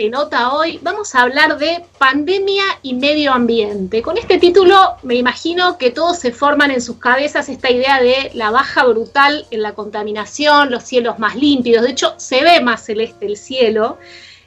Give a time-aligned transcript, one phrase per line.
[0.00, 4.00] se nota hoy, vamos a hablar de pandemia y medio ambiente.
[4.00, 8.30] Con este título me imagino que todos se forman en sus cabezas esta idea de
[8.32, 12.82] la baja brutal en la contaminación, los cielos más límpidos, de hecho se ve más
[12.82, 13.98] celeste el cielo,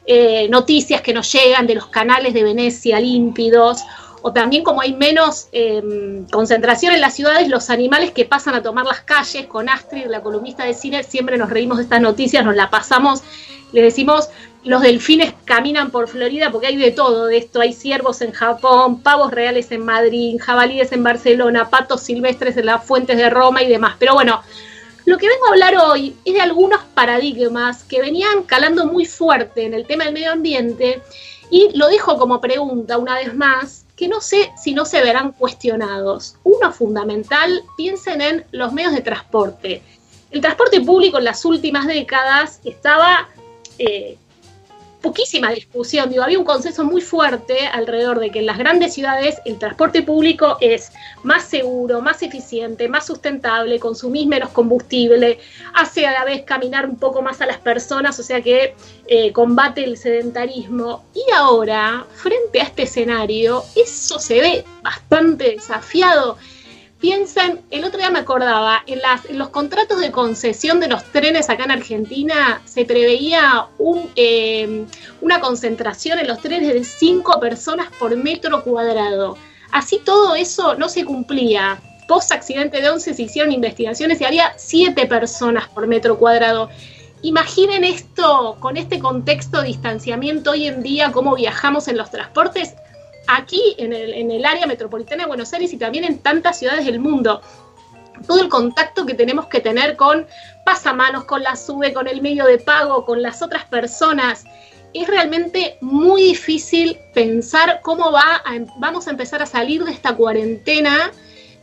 [0.08, 3.84] eh, noticias que nos llegan de los canales de Venecia límpidos,
[4.24, 8.64] o también como hay menos em, concentración en las ciudades, los animales que pasan a
[8.64, 12.44] tomar las calles, con Astrid, la columnista de cine, siempre nos reímos de estas noticias,
[12.44, 13.22] nos la pasamos,
[13.72, 14.30] le decimos,
[14.64, 19.02] los delfines caminan por Florida porque hay de todo de esto, hay ciervos en Japón,
[19.02, 23.68] pavos reales en Madrid, jabalíes en Barcelona, patos silvestres en las fuentes de Roma y
[23.68, 23.96] demás.
[24.00, 24.42] Pero bueno,
[25.06, 29.66] lo que vengo a hablar hoy es de algunos paradigmas que venían calando muy fuerte
[29.66, 31.02] en el tema del medio ambiente
[31.50, 35.34] y lo dejo como pregunta una vez más, que no sé si no se verán
[35.34, 36.38] cuestionados.
[36.44, 39.84] Uno fundamental, piensen en los medios de transporte.
[40.32, 43.30] El transporte público en las últimas décadas estaba
[43.78, 44.18] eh,
[45.04, 49.36] poquísima discusión, digo, había un consenso muy fuerte alrededor de que en las grandes ciudades
[49.44, 55.40] el transporte público es más seguro, más eficiente, más sustentable, consumís menos combustible,
[55.76, 58.76] hace a la vez caminar un poco más a las personas, o sea que
[59.08, 61.04] eh, combate el sedentarismo.
[61.14, 66.38] Y ahora, frente a este escenario, eso se ve bastante desafiado
[67.04, 69.02] piensen, el otro día me acordaba, en,
[69.38, 73.68] los contratos de concesión de los trenes acá en Argentina se preveía
[74.16, 74.86] eh,
[75.20, 79.38] una concentración en los trenes de cinco personas por metro cuadrado.
[79.74, 81.78] Así todo eso no se cumplía.
[82.08, 86.70] Post accidente de 11 se hicieron investigaciones y había siete personas por metro cuadrado.
[87.22, 92.76] Imaginen esto con este contexto de distanciamiento hoy en día, cómo viajamos en los transportes
[93.28, 97.42] aquí en el, área metropolitana de Buenos Aires y también en tantas ciudades del mundo
[98.28, 100.28] todo el contacto que tenemos que tener con
[100.66, 104.46] pasamanos, con la SUBE, con el medio de pago, con las otras personas.
[104.94, 110.16] Es realmente muy difícil pensar cómo va em, vamos a empezar a salir de esta
[110.16, 111.12] cuarentena,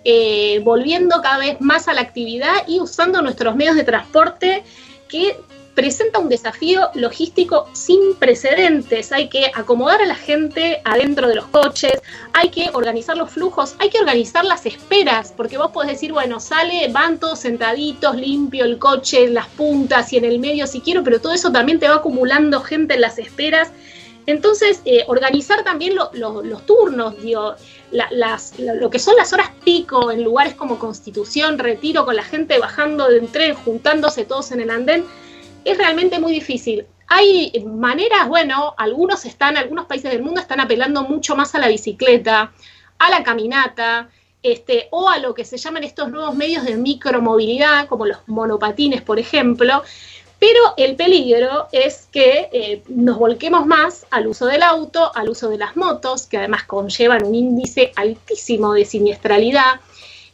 [0.05, 4.65] eh, volviendo cada vez más a la actividad y usando nuestros medios de transporte
[5.09, 5.37] que
[5.75, 9.13] presenta un desafío logístico sin precedentes.
[9.13, 12.01] Hay que acomodar a la gente adentro de los coches,
[12.33, 16.41] hay que organizar los flujos, hay que organizar las esperas, porque vos podés decir, bueno,
[16.41, 21.03] sale, van todos sentaditos, limpio el coche, las puntas y en el medio si quiero,
[21.05, 23.71] pero todo eso también te va acumulando gente en las esperas.
[24.27, 27.55] Entonces, eh, organizar también los turnos, digo,
[28.59, 33.09] lo que son las horas pico en lugares como Constitución, Retiro, con la gente bajando
[33.09, 35.05] del tren, juntándose todos en el andén,
[35.65, 36.87] es realmente muy difícil.
[37.09, 41.69] Hay maneras, bueno, algunos están, algunos países del mundo están apelando mucho más a la
[41.69, 42.53] bicicleta,
[42.99, 44.09] a la caminata,
[44.43, 49.03] este, o a lo que se llaman estos nuevos medios de micromovilidad, como los monopatines,
[49.03, 49.83] por ejemplo.
[50.39, 55.51] Pero el peligro es que eh, nos volquemos más al uso del auto, al uso
[55.51, 59.81] de las motos, que además conllevan un índice altísimo de siniestralidad.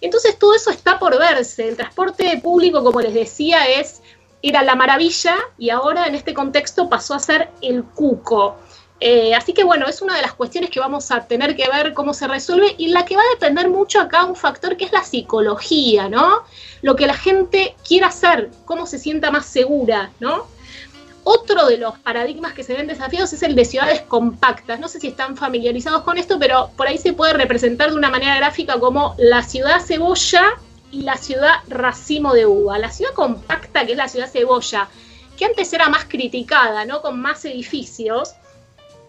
[0.00, 1.68] Entonces todo eso está por verse.
[1.68, 4.02] El transporte público, como les decía, es
[4.42, 8.56] era la maravilla y ahora en este contexto pasó a ser el cuco.
[8.98, 11.92] Eh, así que bueno, es una de las cuestiones que vamos a tener que ver
[11.92, 14.92] cómo se resuelve y la que va a depender mucho acá un factor que es
[14.92, 16.44] la psicología, ¿no?
[16.80, 20.46] Lo que la gente quiera hacer, cómo se sienta más segura, ¿no?
[21.24, 24.78] Otro de los paradigmas que se ven desafiados es el de ciudades compactas.
[24.78, 28.10] No sé si están familiarizados con esto, pero por ahí se puede representar de una
[28.10, 30.54] manera gráfica como la ciudad cebolla
[30.90, 32.78] y la ciudad racimo de uva.
[32.78, 34.88] La ciudad compacta, que es la ciudad cebolla,
[35.36, 37.02] que antes era más criticada, ¿no?
[37.02, 38.34] Con más edificios,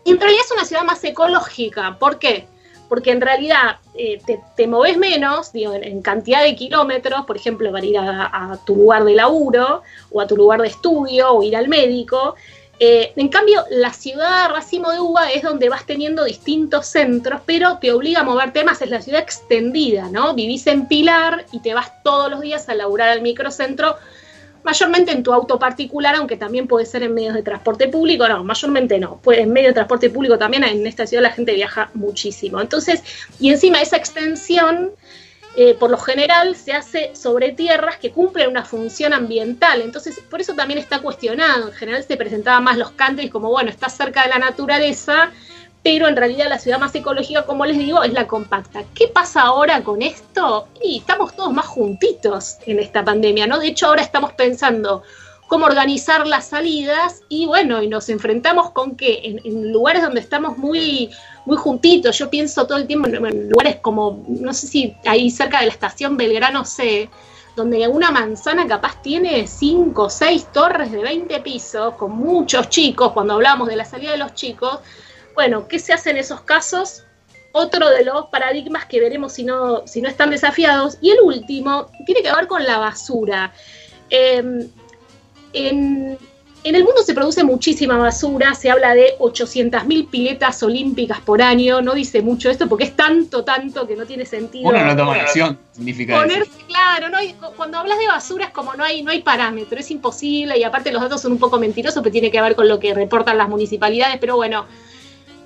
[0.05, 1.97] en realidad es una ciudad más ecológica.
[1.99, 2.47] ¿Por qué?
[2.87, 7.71] Porque en realidad eh, te, te moves menos, digo, en, cantidad de kilómetros, por ejemplo,
[7.71, 11.43] para ir a, a tu lugar de laburo, o a tu lugar de estudio, o
[11.43, 12.35] ir al médico,
[12.79, 17.79] eh, en cambio, la ciudad Racimo de Uva es donde vas teniendo distintos centros, pero
[17.79, 20.35] te obliga a moverte más, es la ciudad extendida, ¿no?
[20.35, 23.95] Vivís en Pilar y te vas todos los días a laburar al microcentro,
[24.63, 28.43] mayormente en tu auto particular, aunque también puede ser en medios de transporte público, no,
[28.43, 31.89] mayormente no, pues en medios de transporte público también en esta ciudad la gente viaja
[31.95, 32.61] muchísimo.
[32.61, 33.01] Entonces,
[33.39, 34.91] y encima esa extensión
[35.59, 39.81] eh, por lo general se hace sobre tierras que cumplen una función ambiental.
[39.81, 41.69] Entonces, por eso también está cuestionado.
[41.69, 45.31] En general se presentaba más los countries como, bueno, está cerca de la naturaleza,
[45.81, 48.83] pero en realidad la ciudad más ecológica, como les digo, es la compacta.
[48.93, 50.67] ¿Qué pasa ahora con esto?
[50.83, 53.57] Y estamos todos más juntitos en esta pandemia, ¿no?
[53.57, 55.01] De hecho, ahora estamos pensando
[55.47, 60.57] cómo organizar las salidas y bueno, y nos enfrentamos con que en, lugares donde estamos
[60.57, 61.09] muy,
[61.47, 65.61] muy juntitos, yo pienso todo el tiempo en, lugares como, no sé si ahí cerca
[65.61, 67.09] de la estación Belgrano C,
[67.55, 73.13] donde una manzana capaz tiene 5 o 6 torres de 20 pisos, con muchos chicos,
[73.13, 74.79] cuando hablamos de la salida de los chicos,
[75.35, 77.03] bueno, ¿qué se hace en esos casos?
[77.53, 80.97] Otro de los paradigmas que veremos si no, si no están desafiados.
[80.99, 83.53] Y el último tiene que ver con la basura.
[84.09, 84.69] Em,
[85.53, 86.17] en,
[86.69, 91.81] en el mundo se produce muchísima basura, se habla de 800.000 piletas olímpicas por año,
[91.81, 94.69] no dice mucho esto porque es tanto, tanto que no tiene sentido.
[94.69, 97.17] Uno no toma acción, significa Ponerse, claro, no
[97.55, 100.91] cuando hablas de basura es como no hay, no hay parámetro, es imposible y aparte
[100.91, 103.49] los datos son un poco mentirosos, pero tiene que ver con lo que reportan las
[103.49, 104.65] municipalidades, pero bueno,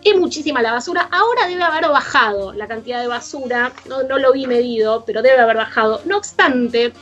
[0.04, 1.08] es muchísima la basura.
[1.12, 5.40] Ahora debe haber bajado la cantidad de basura, no, no lo vi medido, pero debe
[5.40, 6.02] haber bajado.
[6.06, 6.94] No obstante,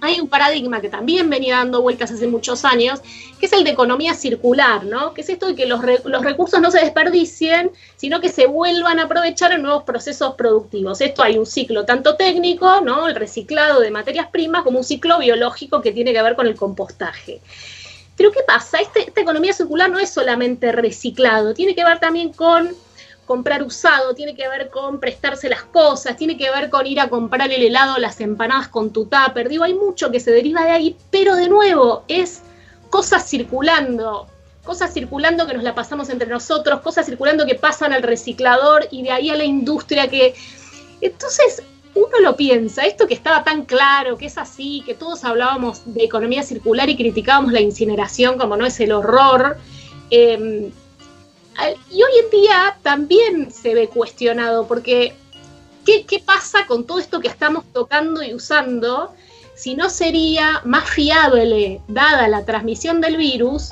[0.00, 3.00] hay un paradigma que también venía dando vueltas hace muchos años,
[3.38, 5.12] que es el de economía circular, ¿no?
[5.12, 8.98] Que es esto de que los, los, recursos no se desperdicien, sino que se vuelvan
[9.00, 11.00] a aprovechar en nuevos procesos productivos.
[11.00, 13.08] Esto hay un ciclo tanto técnico, ¿no?
[13.08, 16.54] El reciclado de materias primas, como un ciclo biológico que tiene que ver con el
[16.54, 17.40] compostaje.
[18.16, 18.78] Pero ¿qué pasa?
[18.80, 22.74] Este, esta economía circular no es solamente reciclado, tiene que ver también con
[23.28, 27.10] comprar usado, tiene que ver con prestarse las cosas, tiene que ver con ir a
[27.10, 29.50] comprar el helado, las empanadas con tu tupper.
[29.50, 32.40] Digo, hay mucho que se deriva de ahí, pero de nuevo es
[32.88, 34.28] cosas circulando,
[34.64, 39.02] cosas circulando que nos la pasamos entre nosotros, cosas circulando que pasan al reciclador y
[39.02, 40.34] de ahí a la industria que...
[41.02, 41.62] Entonces,
[41.94, 46.02] uno lo piensa, esto que estaba tan claro, que es así, que todos hablábamos de
[46.02, 49.58] economía circular y criticábamos la incineración como no es el horror.
[50.10, 50.70] Eh,
[51.90, 55.14] y hoy en día también se ve cuestionado, porque
[55.84, 59.12] ¿qué, ¿qué, pasa con todo esto que estamos tocando y usando
[59.54, 63.70] si no sería más fiable, dada la transmisión del virus,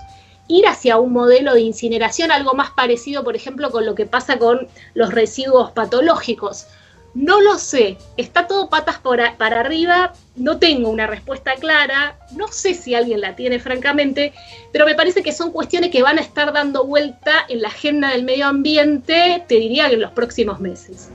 [0.48, 4.38] ir hacia un modelo de incineración, algo más parecido, por ejemplo, con lo que pasa
[4.38, 6.66] con los residuos patológicos?
[7.16, 12.74] No lo sé, está todo patas para arriba, no tengo una respuesta clara, no sé
[12.74, 14.34] si alguien la tiene francamente,
[14.70, 18.10] pero me parece que son cuestiones que van a estar dando vuelta en la agenda
[18.10, 21.08] del medio ambiente, te diría que en los próximos meses.